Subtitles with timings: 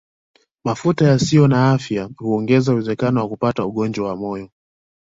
[0.63, 4.49] Mafuta yasiyo na afya huongeza uwezekano wa kupatwa ugonjwa wa moyo